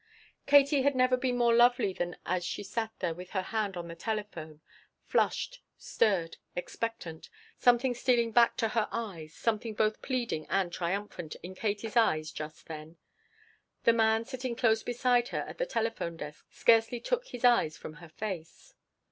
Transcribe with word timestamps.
Katie 0.47 0.81
had 0.81 0.95
never 0.95 1.15
been 1.15 1.37
more 1.37 1.53
lovely 1.53 1.93
than 1.93 2.17
as 2.25 2.43
she 2.43 2.63
sat 2.63 2.89
there 3.01 3.13
with 3.13 3.29
her 3.37 3.43
hand 3.43 3.77
on 3.77 3.87
the 3.87 3.93
telephone: 3.93 4.59
flushed, 5.05 5.61
stirred, 5.77 6.37
expectant 6.55 7.29
something 7.59 7.93
stealing 7.93 8.31
back 8.31 8.57
to 8.57 8.69
her 8.69 8.87
eyes, 8.91 9.35
something 9.35 9.75
both 9.75 10.01
pleading 10.01 10.47
and 10.49 10.73
triumphant 10.73 11.35
in 11.43 11.53
Katie's 11.53 11.95
eyes 11.97 12.31
just 12.31 12.65
then. 12.65 12.97
The 13.83 13.93
man 13.93 14.25
sitting 14.25 14.55
close 14.55 14.81
beside 14.81 15.27
her 15.27 15.41
at 15.41 15.59
the 15.59 15.67
telephone 15.67 16.17
desk 16.17 16.47
scarcely 16.49 16.99
took 16.99 17.27
his 17.27 17.45
eyes 17.45 17.77
from 17.77 17.97
her 18.01 18.09
face. 18.09 18.73